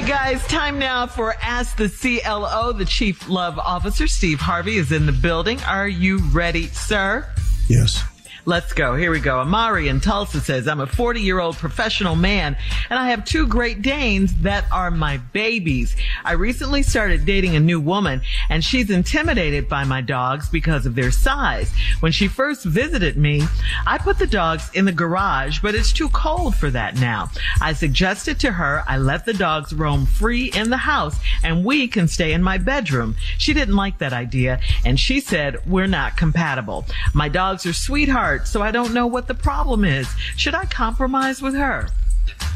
Right, 0.00 0.08
guys, 0.08 0.44
time 0.48 0.76
now 0.76 1.06
for 1.06 1.36
Ask 1.40 1.76
the 1.76 1.88
CLO. 1.88 2.72
The 2.72 2.84
Chief 2.84 3.28
Love 3.28 3.60
Officer, 3.60 4.08
Steve 4.08 4.40
Harvey, 4.40 4.76
is 4.76 4.90
in 4.90 5.06
the 5.06 5.12
building. 5.12 5.60
Are 5.60 5.86
you 5.86 6.18
ready, 6.32 6.66
sir? 6.66 7.28
Yes. 7.68 8.02
Let's 8.46 8.74
go. 8.74 8.94
Here 8.94 9.10
we 9.10 9.20
go. 9.20 9.40
Amari 9.40 9.88
in 9.88 10.00
Tulsa 10.00 10.38
says, 10.38 10.68
I'm 10.68 10.80
a 10.80 10.86
40 10.86 11.18
year 11.18 11.40
old 11.40 11.56
professional 11.56 12.14
man 12.14 12.58
and 12.90 12.98
I 12.98 13.08
have 13.08 13.24
two 13.24 13.46
Great 13.46 13.80
Danes 13.80 14.34
that 14.42 14.66
are 14.70 14.90
my 14.90 15.16
babies. 15.16 15.96
I 16.26 16.32
recently 16.32 16.82
started 16.82 17.24
dating 17.24 17.56
a 17.56 17.60
new 17.60 17.80
woman 17.80 18.20
and 18.50 18.62
she's 18.62 18.90
intimidated 18.90 19.66
by 19.66 19.84
my 19.84 20.02
dogs 20.02 20.50
because 20.50 20.84
of 20.84 20.94
their 20.94 21.10
size. 21.10 21.72
When 22.00 22.12
she 22.12 22.28
first 22.28 22.66
visited 22.66 23.16
me, 23.16 23.44
I 23.86 23.96
put 23.96 24.18
the 24.18 24.26
dogs 24.26 24.70
in 24.74 24.84
the 24.84 24.92
garage, 24.92 25.60
but 25.60 25.74
it's 25.74 25.90
too 25.90 26.10
cold 26.10 26.54
for 26.54 26.68
that 26.68 26.96
now. 26.96 27.30
I 27.62 27.72
suggested 27.72 28.38
to 28.40 28.52
her 28.52 28.84
I 28.86 28.98
let 28.98 29.24
the 29.24 29.32
dogs 29.32 29.72
roam 29.72 30.04
free 30.04 30.52
in 30.54 30.68
the 30.68 30.76
house 30.76 31.16
and 31.42 31.64
we 31.64 31.88
can 31.88 32.08
stay 32.08 32.34
in 32.34 32.42
my 32.42 32.58
bedroom. 32.58 33.16
She 33.38 33.54
didn't 33.54 33.76
like 33.76 33.96
that 34.00 34.12
idea 34.12 34.60
and 34.84 35.00
she 35.00 35.20
said, 35.20 35.66
we're 35.66 35.86
not 35.86 36.18
compatible. 36.18 36.84
My 37.14 37.30
dogs 37.30 37.64
are 37.64 37.72
sweethearts 37.72 38.33
so 38.44 38.62
I 38.62 38.70
don't 38.70 38.92
know 38.92 39.06
what 39.06 39.28
the 39.28 39.34
problem 39.34 39.84
is. 39.84 40.08
Should 40.36 40.54
I 40.54 40.64
compromise 40.66 41.40
with 41.40 41.54
her? 41.54 41.88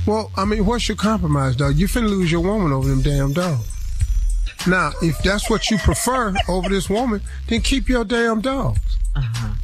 Well, 0.07 0.31
I 0.37 0.45
mean, 0.45 0.65
what's 0.65 0.89
your 0.89 0.97
compromise, 0.97 1.57
dog? 1.57 1.77
You 1.77 1.87
finna 1.87 2.09
lose 2.09 2.33
your 2.33 2.41
woman 2.41 2.73
over 2.73 2.89
them 2.89 3.03
damn 3.03 3.33
dogs. 3.33 3.69
Now, 4.67 4.93
if 5.03 5.23
that's 5.23 5.49
what 5.49 5.71
you 5.71 5.79
prefer 5.79 6.35
over 6.49 6.69
this 6.69 6.89
woman, 6.91 7.21
then 7.47 7.61
keep 7.61 7.89
your 7.89 8.05
damn 8.05 8.41
dogs. 8.41 8.81
Uh-huh. 9.15 9.55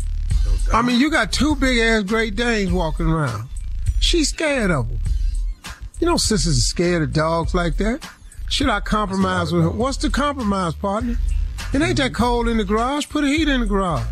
I 0.72 0.82
mean, 0.82 1.00
you 1.00 1.10
got 1.10 1.32
two 1.32 1.56
big 1.56 1.78
ass 1.78 2.04
Great 2.04 2.36
Danes 2.36 2.72
walking 2.72 3.06
around. 3.06 3.48
She's 4.00 4.30
scared 4.30 4.70
of 4.70 4.88
them. 4.88 4.98
You 6.00 6.06
know, 6.06 6.16
sisters 6.16 6.58
are 6.58 6.60
scared 6.60 7.02
of 7.02 7.12
dogs 7.12 7.54
like 7.54 7.76
that. 7.78 8.08
Should 8.50 8.68
I 8.68 8.80
compromise 8.80 9.52
with 9.52 9.62
her? 9.62 9.70
What's 9.70 9.96
the 9.96 10.10
compromise, 10.10 10.74
partner? 10.74 11.16
It 11.72 11.82
ain't 11.82 11.96
that 11.96 12.14
cold 12.14 12.48
in 12.48 12.58
the 12.58 12.64
garage. 12.64 13.08
Put 13.08 13.24
a 13.24 13.28
heat 13.28 13.48
in 13.48 13.60
the 13.60 13.66
garage. 13.66 14.04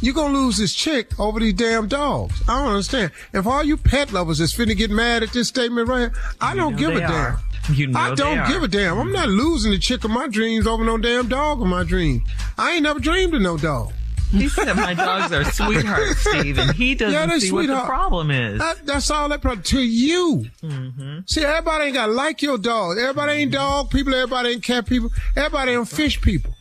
You're 0.00 0.14
gonna 0.14 0.32
lose 0.34 0.56
this 0.56 0.74
chick 0.74 1.18
over 1.20 1.40
these 1.40 1.54
damn 1.54 1.88
dogs. 1.88 2.42
I 2.48 2.58
don't 2.62 2.72
understand. 2.72 3.12
If 3.34 3.46
all 3.46 3.62
you 3.62 3.76
pet 3.76 4.12
lovers 4.12 4.40
is 4.40 4.52
finna 4.54 4.76
get 4.76 4.90
mad 4.90 5.22
at 5.22 5.32
this 5.32 5.48
statement 5.48 5.88
right 5.88 5.98
here, 6.00 6.12
I 6.40 6.54
don't 6.54 6.76
give 6.76 6.94
a 6.96 7.00
damn. 7.00 7.38
You 7.74 7.88
know 7.88 8.00
I 8.00 8.14
don't 8.14 8.48
give 8.48 8.62
a 8.62 8.68
damn. 8.68 8.98
I'm 8.98 9.12
not 9.12 9.28
losing 9.28 9.70
the 9.72 9.78
chick 9.78 10.02
of 10.04 10.10
my 10.10 10.26
dreams 10.28 10.66
over 10.66 10.84
no 10.84 10.96
damn 10.96 11.28
dog 11.28 11.60
of 11.60 11.66
my 11.68 11.84
dreams. 11.84 12.22
I 12.56 12.72
ain't 12.72 12.82
never 12.82 12.98
dreamed 12.98 13.34
of 13.34 13.42
no 13.42 13.56
dog. 13.58 13.92
He 14.32 14.48
said 14.48 14.72
my 14.76 14.94
dogs 14.94 15.32
are 15.32 15.44
sweethearts, 15.44 16.18
Steve, 16.28 16.56
and 16.58 16.70
he 16.70 16.94
doesn't 16.94 17.30
Yeah, 17.30 17.38
see 17.38 17.50
what 17.50 17.66
the 17.66 17.80
problem 17.80 18.30
is. 18.30 18.60
That, 18.60 18.86
that's 18.86 19.10
all 19.10 19.28
that 19.28 19.42
problem 19.42 19.64
to 19.64 19.80
you. 19.80 20.46
Mm-hmm. 20.62 21.18
See, 21.26 21.42
everybody 21.44 21.86
ain't 21.86 21.94
gotta 21.94 22.12
like 22.12 22.40
your 22.40 22.56
dog. 22.56 22.96
Everybody 22.96 23.32
ain't 23.32 23.52
dog 23.52 23.90
people. 23.90 24.14
Everybody 24.14 24.50
ain't 24.50 24.62
cat 24.62 24.86
people. 24.86 25.10
Everybody 25.36 25.72
ain't 25.72 25.88
fish 25.88 26.20
people. 26.20 26.54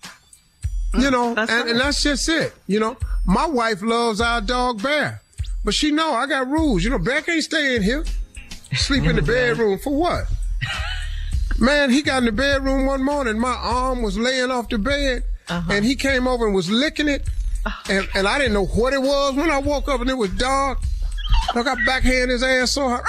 You 0.94 1.00
mm, 1.02 1.12
know, 1.12 1.34
That's 1.36 1.52
and, 1.52 1.62
right. 1.62 1.70
and 1.72 1.80
that's 1.80 2.02
just 2.02 2.28
it. 2.30 2.54
You 2.68 2.80
know, 2.80 2.98
my 3.26 3.46
wife 3.46 3.82
loves 3.82 4.22
our 4.22 4.42
dog 4.42 4.82
Bear, 4.82 5.22
but 5.64 5.74
she 5.74 5.92
know 5.92 6.14
I 6.14 6.26
got 6.26 6.48
rules. 6.48 6.84
You 6.84 6.90
know, 6.90 6.98
Bear 7.00 7.22
can't 7.22 7.44
stay 7.44 7.76
in 7.76 7.84
here, 7.84 8.04
sleep 8.74 9.04
in 9.04 9.16
the 9.16 9.22
mm-hmm. 9.22 9.32
bedroom 9.32 9.80
for 9.80 9.96
what? 9.96 10.26
Man, 11.60 11.92
he 11.92 12.02
got 12.02 12.20
in 12.20 12.26
the 12.26 12.32
bedroom 12.32 12.86
one 12.86 13.04
morning. 13.04 13.38
My 13.38 13.54
arm 13.54 14.02
was 14.02 14.18
laying 14.18 14.50
off 14.50 14.70
the 14.70 14.78
bed, 14.80 15.24
Uh-huh. 15.50 15.74
and 15.74 15.86
he 15.86 15.96
came 15.96 16.28
over 16.28 16.46
and 16.46 16.56
was 16.56 16.72
licking 16.72 17.08
it, 17.08 17.28
uh-huh. 17.66 17.94
and, 17.94 18.08
and 18.16 18.28
I 18.28 18.40
didn't 18.40 18.54
know 18.54 18.66
what 18.66 18.94
it 18.94 19.02
was 19.02 19.36
when 19.36 19.52
I 19.52 19.60
woke 19.60 19.90
up 19.90 20.02
and 20.02 20.10
it 20.10 20.18
was 20.18 20.32
dark. 20.32 20.80
I 21.54 21.64
got 21.64 21.78
backhand 21.86 22.32
his 22.32 22.44
ass 22.44 22.72
so 22.72 22.90
hard. 22.90 23.06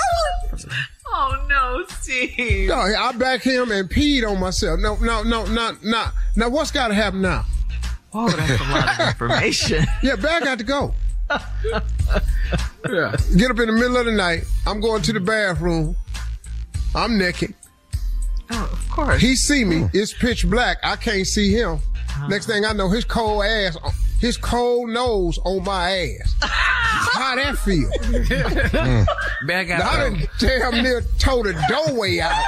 Oh 1.13 1.45
no, 1.49 1.85
Steve. 1.89 2.69
No, 2.69 2.77
I 2.77 3.11
back 3.13 3.43
him 3.43 3.73
and 3.73 3.91
peed 3.91 4.29
on 4.29 4.39
myself. 4.39 4.79
No, 4.79 4.95
no, 4.97 5.25
no, 5.25 5.45
not, 5.47 5.83
not. 5.83 6.15
Now, 6.37 6.49
what's 6.49 6.71
got 6.71 6.89
to 6.89 6.95
happen 6.95 7.21
now? 7.21 7.45
Oh, 8.13 8.29
that's 8.29 8.61
a 8.61 8.65
lot 8.65 9.01
of 9.01 9.09
information. 9.09 9.85
Yeah, 10.03 10.17
Bear 10.17 10.41
got 10.41 10.59
to 10.59 10.65
go. 10.65 10.95
yeah. 11.31 13.17
Get 13.37 13.51
up 13.51 13.59
in 13.61 13.67
the 13.67 13.73
middle 13.73 13.97
of 13.97 14.07
the 14.07 14.13
night. 14.13 14.45
I'm 14.67 14.81
going 14.81 15.03
to 15.03 15.13
the 15.13 15.21
bathroom. 15.21 15.95
I'm 16.95 17.19
naked. 17.19 17.55
Oh, 18.51 18.69
of 18.73 18.91
course. 18.91 19.21
He 19.21 19.37
see 19.37 19.65
me. 19.65 19.89
It's 19.93 20.13
pitch 20.13 20.49
black. 20.51 20.79
I 20.83 20.97
can't 20.97 21.27
see 21.27 21.53
him. 21.53 21.75
Uh-huh. 21.75 22.27
Next 22.27 22.47
thing 22.47 22.65
I 22.65 22.73
know, 22.73 22.89
his 22.89 23.05
cold 23.05 23.45
ass, 23.45 23.77
uh, 23.85 23.93
his 24.21 24.37
cold 24.37 24.91
nose 24.91 25.39
on 25.45 25.63
my 25.63 25.91
ass. 25.91 26.35
How 26.41 27.37
that 27.37 27.57
feel? 27.59 27.89
Mm. 27.91 29.07
Bear 29.47 29.65
got 29.65 29.79
to 29.79 29.83
go. 29.83 29.89
I 29.89 29.97
done 29.97 30.29
damn 30.41 30.83
near 30.83 31.03
tore 31.19 31.45
the 31.45 31.53
doorway 31.69 32.19
out. 32.19 32.43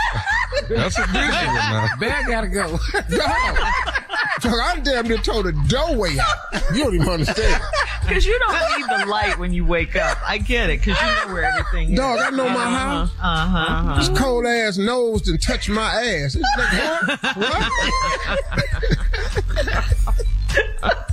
That's 0.69 0.99
a 0.99 1.03
good 1.06 1.15
one 1.15 1.55
now. 1.55 1.88
Bear 1.99 2.26
gotta 2.26 2.49
go. 2.49 2.79
Dog. 2.93 3.92
Dog, 4.40 4.54
I 4.54 4.80
damn 4.80 5.06
near 5.08 5.19
tore 5.19 5.42
the 5.42 5.52
doorway 5.69 6.16
out. 6.19 6.36
You 6.74 6.84
don't 6.84 6.94
even 6.94 7.08
understand. 7.08 7.62
Because 8.02 8.26
you 8.26 8.36
don't 8.40 8.78
need 8.78 8.86
the 8.98 9.06
light 9.06 9.38
when 9.38 9.52
you 9.52 9.64
wake 9.64 9.94
up. 9.94 10.19
I 10.28 10.38
get 10.38 10.70
it, 10.70 10.80
because 10.80 11.00
you 11.00 11.06
know 11.06 11.32
where 11.32 11.44
everything 11.44 11.92
is. 11.92 11.96
Dog, 11.96 12.19
I 12.19 12.30
know 12.30 12.48
my 12.48 12.64
house. 12.64 13.10
Uh 13.20 13.46
huh. 13.46 13.96
This 13.96 14.08
cold 14.19 14.44
ass 14.44 14.76
nose 14.76 15.28
and 15.28 15.40
touch 15.40 15.69
my 15.69 15.84
ass. 15.84 16.34
It's 16.34 16.42
like, 16.58 17.36
what? 17.36 17.70
What? 20.82 21.08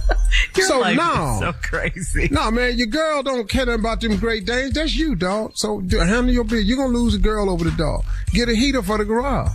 Your 0.56 0.68
so 0.68 0.80
life 0.80 0.92
is 0.94 0.98
no. 0.98 1.38
so 1.40 1.54
crazy. 1.62 2.28
No, 2.32 2.52
man, 2.52 2.78
your 2.78 2.88
girl 2.88 3.24
don't 3.24 3.48
care 3.48 3.70
about 3.70 4.02
them 4.02 4.18
Great 4.18 4.46
Danes. 4.46 4.74
That's 4.74 4.96
you, 4.96 5.16
dog. 5.16 5.52
So 5.56 5.80
handle 5.80 6.30
your 6.30 6.44
business. 6.44 6.66
You're 6.66 6.78
gonna 6.78 6.98
lose 6.98 7.16
a 7.16 7.20
girl 7.20 7.50
over 7.50 7.64
the 7.64 7.72
dog. 7.72 8.04
Get 8.32 8.50
a 8.50 8.56
heater 8.56 8.82
for 8.82 8.98
the 8.98 9.06
garage. 9.06 9.52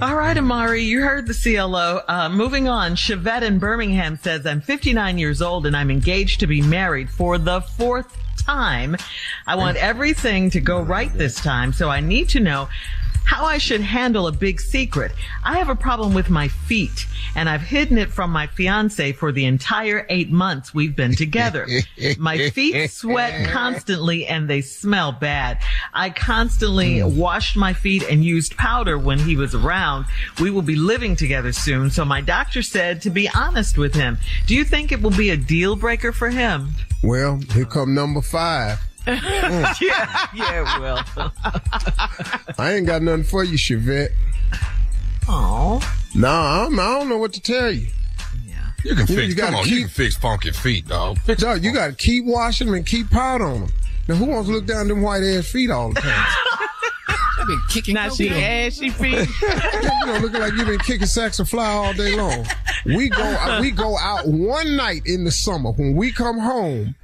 All 0.00 0.14
right, 0.14 0.36
Amari, 0.36 0.82
you 0.82 1.02
heard 1.02 1.26
the 1.26 1.34
CLO. 1.34 2.02
Uh, 2.06 2.28
moving 2.28 2.68
on, 2.68 2.94
Chevette 2.94 3.42
in 3.42 3.58
Birmingham 3.58 4.16
says, 4.16 4.46
I'm 4.46 4.60
59 4.60 5.18
years 5.18 5.42
old 5.42 5.66
and 5.66 5.76
I'm 5.76 5.90
engaged 5.90 6.38
to 6.40 6.46
be 6.46 6.62
married 6.62 7.10
for 7.10 7.36
the 7.36 7.60
fourth 7.60 8.16
time. 8.36 8.96
I 9.44 9.56
want 9.56 9.76
everything 9.78 10.50
to 10.50 10.60
go 10.60 10.80
right 10.80 11.12
this 11.12 11.34
time, 11.34 11.72
so 11.72 11.88
I 11.88 11.98
need 11.98 12.28
to 12.30 12.40
know 12.40 12.68
how 13.24 13.44
I 13.44 13.58
should 13.58 13.80
handle 13.80 14.26
a 14.26 14.32
big 14.32 14.60
secret. 14.60 15.12
I 15.42 15.58
have 15.58 15.68
a 15.68 15.74
problem 15.74 16.12
with 16.14 16.28
my 16.28 16.48
feet, 16.48 17.06
and 17.34 17.48
I've 17.48 17.62
hidden 17.62 17.98
it 17.98 18.10
from 18.10 18.30
my 18.30 18.46
fiance 18.46 19.12
for 19.12 19.32
the 19.32 19.46
entire 19.46 20.06
eight 20.10 20.30
months 20.30 20.74
we've 20.74 20.94
been 20.94 21.14
together. 21.14 21.66
my 22.18 22.50
feet 22.50 22.90
sweat 22.90 23.48
constantly 23.48 24.26
and 24.26 24.50
they 24.50 24.60
smell 24.60 25.12
bad. 25.12 25.58
I 25.94 26.10
constantly 26.10 27.00
hmm. 27.00 27.16
washed 27.16 27.56
my 27.56 27.72
feet 27.72 28.02
and 28.08 28.24
used 28.24 28.56
powder 28.56 28.98
when 28.98 29.18
he 29.18 29.36
was 29.36 29.54
around. 29.54 30.06
We 30.40 30.50
will 30.50 30.62
be 30.62 30.76
living 30.76 31.16
together 31.16 31.52
soon, 31.52 31.90
so 31.90 32.04
my 32.04 32.20
doctor 32.20 32.62
said 32.62 33.00
to 33.02 33.10
be 33.10 33.28
honest 33.34 33.78
with 33.78 33.94
him. 33.94 34.18
Do 34.46 34.54
you 34.54 34.64
think 34.64 34.92
it 34.92 35.00
will 35.00 35.10
be 35.10 35.30
a 35.30 35.36
deal 35.36 35.74
breaker 35.74 36.12
for 36.12 36.30
him? 36.30 36.74
Well, 37.02 37.40
here 37.52 37.64
come 37.64 37.94
number 37.94 38.20
five. 38.20 38.78
yeah, 39.06 40.26
yeah, 40.34 40.60
it 40.60 40.80
will. 40.80 41.32
I 42.58 42.74
ain't 42.74 42.86
got 42.86 43.02
nothing 43.02 43.24
for 43.24 43.42
you, 43.44 43.58
Chevette. 43.58 44.10
Oh, 45.28 45.80
Nah, 46.14 46.66
I'm, 46.66 46.78
I 46.78 46.84
don't 46.98 47.08
know 47.08 47.16
what 47.18 47.32
to 47.34 47.40
tell 47.40 47.70
you. 47.72 47.88
Yeah. 48.46 48.54
You 48.84 48.94
can 48.94 49.06
You- 49.06 49.16
fix. 49.16 49.28
you 49.28 49.34
come 49.36 49.54
on, 49.54 49.64
keep- 49.64 49.72
you 49.74 49.80
can 49.82 49.88
fix 49.88 50.14
funky 50.16 50.50
feet, 50.52 50.86
dog. 50.88 51.18
Fix 51.20 51.42
Dog, 51.42 51.64
you 51.64 51.72
got 51.72 51.86
to 51.88 51.92
keep 51.94 52.24
washing 52.26 52.66
them 52.66 52.76
and 52.76 52.86
keep 52.86 53.08
powder 53.10 53.46
on 53.46 53.60
them. 53.62 53.72
Now, 54.08 54.16
who 54.16 54.26
wants 54.26 54.48
to 54.48 54.54
look 54.54 54.66
down 54.66 54.88
them 54.88 55.00
white 55.00 55.22
ass 55.22 55.46
feet 55.48 55.70
all 55.70 55.92
the 55.92 56.00
time? 56.00 56.26
I've 57.40 57.46
been 57.48 57.60
kicking. 57.70 57.94
Now 57.94 58.08
she 58.10 58.28
ashy 58.30 58.90
feet. 58.90 59.14
you 59.42 59.48
know, 60.06 60.18
looking 60.20 60.40
like 60.40 60.52
you've 60.52 60.66
been 60.68 60.78
kicking 60.78 61.06
sacks 61.06 61.40
of 61.40 61.48
fly 61.48 61.66
all 61.66 61.92
day 61.92 62.14
long. 62.14 62.46
We 62.84 63.08
go, 63.08 63.22
uh, 63.22 63.58
we 63.60 63.70
go 63.72 63.96
out 63.98 64.26
one 64.28 64.76
night 64.76 65.02
in 65.06 65.24
the 65.24 65.30
summer. 65.32 65.72
When 65.72 65.96
we 65.96 66.12
come 66.12 66.38
home, 66.38 66.94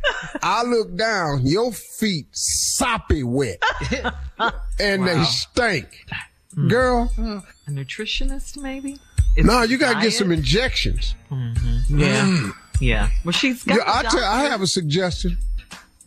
I 0.42 0.62
look 0.64 0.96
down, 0.96 1.46
your 1.46 1.72
feet 1.72 2.26
soppy 2.32 3.22
wet, 3.22 3.62
and 4.80 5.06
they 5.06 5.22
stink. 5.25 6.06
Hmm. 6.54 6.69
Girl, 6.69 7.12
a 7.19 7.70
nutritionist 7.70 8.56
maybe? 8.56 8.98
no, 9.36 9.62
you 9.62 9.78
got 9.78 9.94
to 9.94 10.00
get 10.00 10.12
some 10.12 10.32
injections. 10.32 11.14
Mm-hmm. 11.30 11.98
Yeah, 11.98 12.25
mm. 12.25 12.52
yeah. 12.80 13.10
Well, 13.25 13.32
she's 13.32 13.62
got. 13.62 13.76
Yeah, 13.76 13.84
I 13.86 14.02
tell, 14.02 14.25
I 14.25 14.42
have 14.44 14.62
a 14.62 14.66
suggestion. 14.66 15.38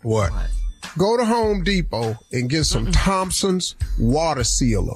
What? 0.02 0.32
Go 0.98 1.16
to 1.16 1.24
Home 1.24 1.64
Depot 1.64 2.18
and 2.32 2.50
get 2.50 2.66
some 2.66 2.92
Thompson's 2.92 3.76
water 4.00 4.44
sealer 4.44 4.96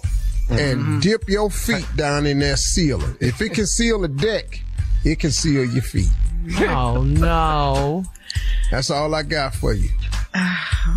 and 0.49 1.01
dip 1.01 1.29
your 1.29 1.49
feet 1.49 1.87
down 1.95 2.25
in 2.25 2.39
that 2.39 2.59
sealer. 2.59 3.15
If 3.21 3.41
it 3.41 3.53
can 3.53 3.65
seal 3.65 4.03
a 4.03 4.07
deck, 4.07 4.61
it 5.03 5.19
can 5.19 5.31
seal 5.31 5.65
your 5.65 5.83
feet. 5.83 6.09
Oh 6.59 7.03
no. 7.03 8.03
That's 8.71 8.89
all 8.89 9.13
I 9.15 9.23
got 9.23 9.53
for 9.55 9.73
you. 9.73 9.89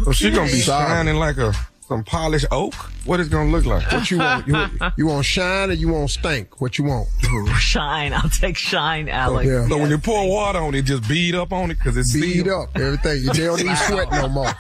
So 0.05 0.13
she 0.13 0.31
gonna 0.31 0.51
be 0.51 0.59
shining 0.61 1.17
like 1.17 1.37
a 1.39 1.53
some 1.87 2.05
polished 2.05 2.45
oak. 2.51 2.75
What 3.07 3.19
is 3.21 3.29
gonna 3.29 3.51
look 3.51 3.65
like? 3.65 3.91
What 3.93 4.11
you 4.11 4.19
want? 4.19 4.47
You, 4.47 4.67
you 4.99 5.07
want 5.07 5.25
shine 5.25 5.71
or 5.71 5.75
you 5.75 5.89
want 5.89 6.11
stink? 6.11 6.61
What 6.61 6.77
you 6.77 6.85
want? 6.85 7.09
Shine. 7.59 8.13
I'll 8.13 8.29
take 8.29 8.57
shine, 8.57 9.09
oh, 9.09 9.13
Alex. 9.13 9.49
yeah. 9.49 9.67
So 9.69 9.79
when 9.79 9.89
you 9.91 9.97
pour 9.99 10.29
water 10.29 10.59
on 10.59 10.75
it, 10.75 10.83
just 10.83 11.09
bead 11.09 11.35
up 11.35 11.53
on 11.53 11.71
it 11.71 11.79
because 11.79 11.97
it's 11.97 12.13
Beat 12.13 12.45
sealed. 12.45 12.49
up 12.49 12.77
everything. 12.77 13.23
You 13.23 13.33
don't 13.33 13.63
need 13.65 13.77
sweat 13.77 14.11
no 14.13 14.29
more. 14.29 14.53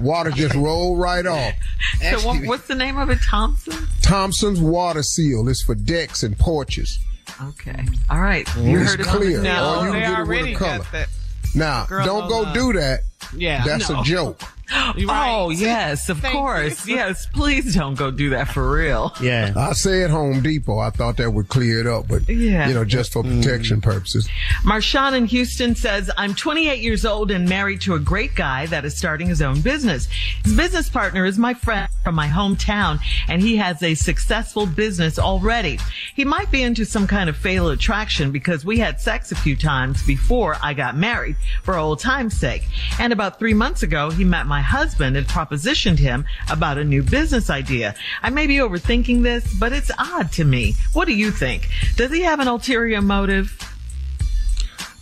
Water 0.00 0.30
just 0.30 0.54
roll 0.54 0.96
right 0.96 1.26
off. 1.26 1.52
So 2.00 2.26
what, 2.26 2.46
what's 2.46 2.66
the 2.68 2.74
name 2.74 2.96
of 2.98 3.10
it? 3.10 3.20
Thompson? 3.22 3.86
Thompson's 4.02 4.60
water 4.60 5.02
seal 5.02 5.48
is 5.48 5.62
for 5.62 5.74
decks 5.74 6.22
and 6.22 6.38
porches. 6.38 6.98
Okay. 7.42 7.84
All 8.10 8.20
right. 8.20 8.46
You 8.56 8.80
It's 8.80 8.90
heard 8.92 9.00
it 9.00 9.06
clear. 9.06 9.38
on 9.38 9.44
No, 9.44 9.80
No, 9.80 9.86
you 9.86 9.92
they 9.92 10.00
get 10.00 10.08
it 10.08 10.10
with 10.10 10.16
a 10.18 10.20
already 10.22 10.54
color. 10.54 10.78
got 10.78 10.92
that. 10.92 11.08
Now, 11.54 11.86
don't 11.86 12.28
go 12.28 12.52
do 12.52 12.72
that. 12.74 13.00
Yeah. 13.36 13.64
That's 13.64 13.88
no. 13.88 14.00
a 14.00 14.04
joke. 14.04 14.40
You 14.96 15.08
right. 15.08 15.28
Oh, 15.30 15.50
yes, 15.50 16.08
of 16.08 16.20
Thank 16.20 16.34
course. 16.34 16.86
you. 16.86 16.94
Yes, 16.96 17.26
please 17.26 17.74
don't 17.74 17.94
go 17.96 18.10
do 18.10 18.30
that 18.30 18.48
for 18.48 18.70
real. 18.70 19.12
Yeah. 19.20 19.52
I 19.56 19.72
said 19.72 20.10
Home 20.10 20.40
Depot. 20.40 20.78
I 20.78 20.90
thought 20.90 21.16
that 21.16 21.30
would 21.32 21.48
clear 21.48 21.80
it 21.80 21.86
up, 21.86 22.06
but 22.06 22.28
Yeah. 22.28 22.68
you 22.68 22.74
know, 22.74 22.84
just 22.84 23.12
for 23.12 23.22
protection 23.24 23.80
purposes. 23.80 24.28
Marshawn 24.62 25.14
in 25.14 25.26
Houston 25.26 25.74
says, 25.74 26.10
I'm 26.16 26.34
28 26.34 26.80
years 26.80 27.04
old 27.04 27.30
and 27.30 27.48
married 27.48 27.80
to 27.82 27.94
a 27.94 27.98
great 27.98 28.34
guy 28.36 28.66
that 28.66 28.84
is 28.84 28.96
starting 28.96 29.26
his 29.28 29.42
own 29.42 29.60
business. 29.62 30.06
His 30.44 30.54
business 30.56 30.88
partner 30.88 31.24
is 31.24 31.38
my 31.38 31.54
friend 31.54 31.88
from 32.04 32.14
my 32.14 32.28
hometown 32.28 33.00
and 33.28 33.42
he 33.42 33.56
has 33.56 33.82
a 33.82 33.94
successful 33.94 34.66
business 34.66 35.18
already. 35.18 35.78
He 36.14 36.24
might 36.24 36.50
be 36.50 36.62
into 36.62 36.84
some 36.84 37.06
kind 37.06 37.28
of 37.28 37.36
fatal 37.36 37.68
attraction 37.70 38.30
because 38.30 38.64
we 38.64 38.78
had 38.78 39.00
sex 39.00 39.32
a 39.32 39.36
few 39.36 39.56
times 39.56 40.06
before 40.06 40.56
I 40.62 40.74
got 40.74 40.96
married 40.96 41.36
for 41.62 41.76
old 41.76 41.98
time's 42.00 42.36
sake. 42.36 42.62
And 43.00 43.12
about 43.12 43.38
three 43.38 43.54
months 43.54 43.82
ago, 43.82 44.10
he 44.10 44.24
met 44.24 44.46
my 44.46 44.60
husband 44.64 45.16
and 45.16 45.26
propositioned 45.26 45.98
him 45.98 46.24
about 46.50 46.78
a 46.78 46.84
new 46.84 47.02
business 47.02 47.50
idea. 47.50 47.94
I 48.22 48.30
may 48.30 48.46
be 48.46 48.56
overthinking 48.56 49.22
this, 49.22 49.52
but 49.58 49.72
it's 49.72 49.90
odd 49.98 50.32
to 50.32 50.44
me. 50.44 50.74
What 50.92 51.06
do 51.06 51.14
you 51.14 51.30
think? 51.30 51.68
Does 51.96 52.10
he 52.10 52.22
have 52.22 52.40
an 52.40 52.48
ulterior 52.48 53.00
motive? 53.00 53.56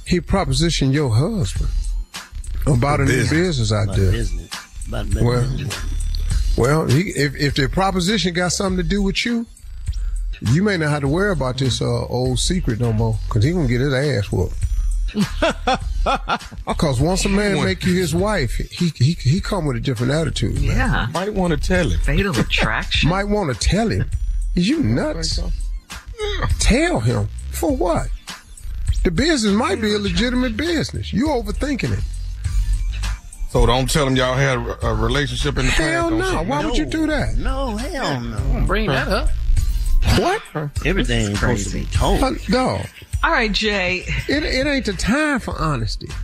He 0.06 0.20
propositioned 0.20 0.92
your 0.92 1.14
husband 1.14 1.70
about 2.66 3.00
a 3.00 3.04
new 3.04 3.12
business. 3.12 3.58
business 3.58 3.70
About 3.70 3.88
idea. 3.94 4.10
business. 4.10 4.50
About 4.88 5.06
business. 5.06 5.84
Well, 6.56 6.86
well, 6.86 6.86
he, 6.88 7.10
if 7.10 7.34
if 7.36 7.54
the 7.54 7.68
proposition 7.68 8.34
got 8.34 8.52
something 8.52 8.76
to 8.76 8.88
do 8.88 9.00
with 9.00 9.24
you, 9.24 9.46
you 10.52 10.62
may 10.62 10.76
not 10.76 10.90
have 10.90 11.00
to 11.00 11.08
worry 11.08 11.32
about 11.32 11.56
this 11.56 11.80
uh, 11.80 12.06
old 12.06 12.38
secret 12.38 12.78
no 12.78 12.92
more, 12.92 13.18
because 13.26 13.44
he 13.44 13.52
gonna 13.52 13.68
get 13.68 13.80
his 13.80 13.94
ass 13.94 14.30
whooped. 14.30 14.54
Because 16.66 17.00
once 17.00 17.24
a 17.24 17.28
man 17.28 17.62
make 17.62 17.84
you 17.84 17.94
his 17.94 18.14
wife, 18.14 18.56
he 18.56 18.88
he 18.96 19.12
he 19.12 19.40
come 19.40 19.66
with 19.66 19.76
a 19.76 19.80
different 19.80 20.12
attitude. 20.12 20.54
Man. 20.54 20.64
Yeah. 20.64 21.06
Might 21.12 21.32
want 21.32 21.52
to 21.52 21.56
tell 21.56 21.88
him. 21.88 22.00
Fatal 22.00 22.36
attraction. 22.40 23.08
Might 23.08 23.28
want 23.28 23.54
to 23.54 23.68
tell 23.68 23.88
him, 23.88 24.10
is 24.56 24.68
you 24.68 24.82
nuts? 24.82 25.40
Tell 26.58 27.00
him 27.00 27.28
for 27.50 27.76
what? 27.76 28.08
The 29.04 29.10
business 29.10 29.52
might 29.52 29.80
be 29.80 29.94
a 29.94 29.98
legitimate 29.98 30.56
business. 30.56 31.12
You 31.12 31.28
overthinking 31.28 31.96
it. 31.96 32.04
So 33.50 33.66
don't 33.66 33.90
tell 33.90 34.06
him 34.06 34.16
y'all 34.16 34.34
had 34.34 34.58
a, 34.58 34.86
a 34.86 34.94
relationship 34.94 35.58
in 35.58 35.66
the 35.66 35.72
Hell 35.72 36.08
past. 36.08 36.10
Don't 36.10 36.18
no. 36.18 36.30
say 36.30 36.46
Why 36.46 36.64
would 36.64 36.76
you 36.76 36.86
do 36.86 37.06
that? 37.08 37.36
No, 37.36 37.76
hell 37.76 38.20
no. 38.20 38.64
Bring 38.66 38.88
that 38.88 39.08
up. 39.08 39.28
What? 40.18 40.42
Everything 40.84 41.26
ain't 41.28 41.36
supposed 41.38 41.68
to 41.70 41.74
be 41.78 41.84
told. 41.86 42.22
Uh, 42.22 42.32
No, 42.48 42.80
All 43.24 43.30
right, 43.30 43.50
Jay. 43.52 44.04
it, 44.28 44.42
it 44.44 44.66
ain't 44.66 44.86
the 44.86 44.92
time 44.94 45.38
for 45.40 45.54
honesty. 45.58 46.08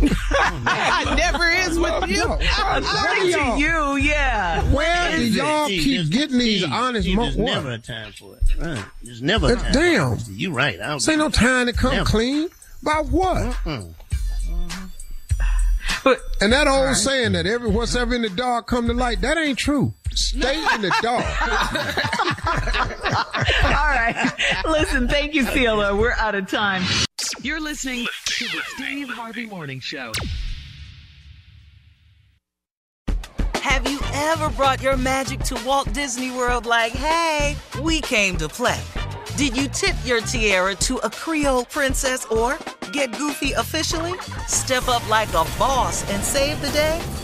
It 0.00 1.16
never 1.16 1.48
is 1.48 1.76
with 1.78 2.08
you. 2.08 2.18
No. 2.18 2.36
Where 2.36 2.78
According 2.78 3.32
to 3.32 3.56
you, 3.58 3.96
yeah. 3.96 4.62
Where 4.72 5.16
do 5.16 5.24
y'all 5.26 5.66
See, 5.66 5.78
keep 5.82 5.94
there's- 5.96 6.08
getting 6.08 6.38
these 6.38 6.60
see, 6.64 6.70
honest 6.70 7.04
see, 7.06 7.16
mo- 7.16 7.24
There's 7.24 7.36
what? 7.36 7.46
never 7.46 7.70
a 7.72 7.78
time 7.78 8.12
for 8.12 8.36
it. 8.36 8.42
Right. 8.60 8.84
There's 9.02 9.22
never 9.22 9.46
a 9.46 9.56
Uh, 9.56 9.56
time. 9.56 9.72
damn. 9.72 10.00
For 10.06 10.12
honesty. 10.12 10.32
You 10.34 10.52
right. 10.52 10.80
I 10.80 10.92
ain't 10.94 11.06
no 11.18 11.28
time 11.30 11.66
to 11.66 11.72
come 11.72 11.92
Never. 11.96 12.08
clean. 12.08 12.48
About 12.82 13.06
what? 13.08 13.56
But 16.04 16.20
And 16.40 16.52
that 16.52 16.68
old 16.68 16.96
saying 16.96 17.32
that 17.32 17.46
every 17.46 17.68
what's 17.70 17.96
ever 17.96 18.14
in 18.14 18.22
the 18.22 18.28
dark 18.30 18.66
come 18.68 18.86
to 18.86 18.92
light, 18.94 19.20
that 19.22 19.36
ain't 19.36 19.58
true. 19.58 19.94
Stay 20.14 20.56
in 20.74 20.82
the 20.82 20.92
dark. 21.02 21.24
all 23.64 23.88
right. 23.88 24.32
Listen, 24.66 25.08
thank 25.08 25.34
you, 25.34 25.44
CLO. 25.46 25.96
We're 25.96 26.12
out 26.12 26.34
of 26.34 26.48
time. 26.48 26.82
You're 27.42 27.60
listening 27.60 28.06
to 28.24 28.44
the 28.44 28.62
Steve 28.74 29.08
Harvey 29.08 29.46
Morning 29.46 29.80
Show. 29.80 30.12
Have 33.54 33.90
you 33.90 34.00
ever 34.12 34.48
brought 34.50 34.82
your 34.82 34.96
magic 34.96 35.40
to 35.40 35.60
Walt 35.66 35.92
Disney 35.92 36.30
World 36.30 36.66
like, 36.66 36.92
hey, 36.92 37.56
we 37.82 38.00
came 38.00 38.36
to 38.38 38.48
play? 38.48 38.80
Did 39.36 39.56
you 39.56 39.68
tip 39.68 39.94
your 40.04 40.20
tiara 40.20 40.74
to 40.76 40.96
a 40.98 41.10
Creole 41.10 41.64
princess 41.66 42.24
or 42.26 42.58
get 42.92 43.16
goofy 43.16 43.52
officially? 43.52 44.14
Step 44.46 44.88
up 44.88 45.08
like 45.08 45.28
a 45.28 45.44
boss 45.58 46.08
and 46.10 46.22
save 46.24 46.60
the 46.60 46.70
day? 46.70 47.00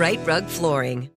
Rite 0.00 0.26
Rug 0.26 0.46
Flooring. 0.46 1.08